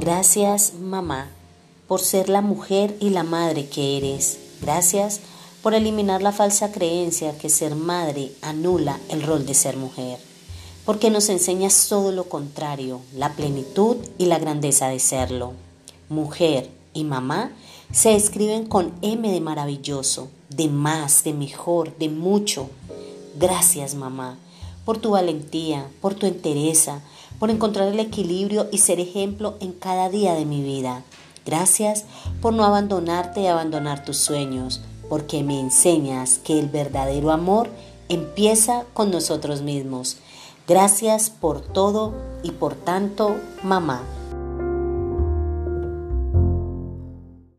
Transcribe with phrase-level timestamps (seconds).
[0.00, 1.28] Gracias, mamá,
[1.86, 4.38] por ser la mujer y la madre que eres.
[4.62, 5.20] Gracias
[5.62, 10.18] por eliminar la falsa creencia que ser madre anula el rol de ser mujer.
[10.86, 15.52] Porque nos enseñas todo lo contrario, la plenitud y la grandeza de serlo.
[16.08, 17.52] Mujer y mamá
[17.92, 22.70] se escriben con M de maravilloso, de más, de mejor, de mucho.
[23.38, 24.38] Gracias, mamá,
[24.84, 27.00] por tu valentía, por tu entereza,
[27.38, 31.02] por encontrar el equilibrio y ser ejemplo en cada día de mi vida.
[31.46, 32.04] Gracias
[32.40, 37.68] por no abandonarte y abandonar tus sueños, porque me enseñas que el verdadero amor
[38.08, 40.18] empieza con nosotros mismos.
[40.68, 44.02] Gracias por todo y por tanto, mamá.